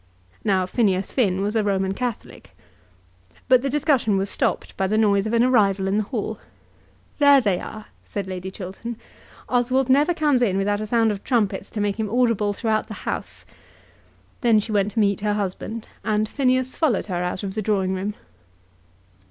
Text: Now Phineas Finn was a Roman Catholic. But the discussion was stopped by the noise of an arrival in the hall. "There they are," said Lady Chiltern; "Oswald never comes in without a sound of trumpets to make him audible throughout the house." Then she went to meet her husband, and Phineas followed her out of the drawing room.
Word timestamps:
Now 0.43 0.65
Phineas 0.65 1.11
Finn 1.11 1.43
was 1.43 1.55
a 1.55 1.63
Roman 1.63 1.93
Catholic. 1.93 2.57
But 3.47 3.61
the 3.61 3.69
discussion 3.69 4.17
was 4.17 4.31
stopped 4.31 4.75
by 4.75 4.87
the 4.87 4.97
noise 4.97 5.27
of 5.27 5.33
an 5.33 5.43
arrival 5.43 5.87
in 5.87 5.97
the 5.97 6.03
hall. 6.05 6.39
"There 7.19 7.39
they 7.39 7.59
are," 7.59 7.85
said 8.03 8.25
Lady 8.25 8.49
Chiltern; 8.49 8.95
"Oswald 9.47 9.89
never 9.89 10.15
comes 10.15 10.41
in 10.41 10.57
without 10.57 10.81
a 10.81 10.87
sound 10.87 11.11
of 11.11 11.23
trumpets 11.23 11.69
to 11.69 11.79
make 11.81 11.99
him 11.99 12.09
audible 12.09 12.51
throughout 12.51 12.87
the 12.87 12.95
house." 13.05 13.45
Then 14.41 14.59
she 14.59 14.71
went 14.71 14.93
to 14.93 14.99
meet 14.99 15.19
her 15.21 15.35
husband, 15.35 15.87
and 16.03 16.27
Phineas 16.27 16.77
followed 16.77 17.05
her 17.05 17.21
out 17.23 17.43
of 17.43 17.53
the 17.53 17.61
drawing 17.61 17.93
room. 17.93 18.15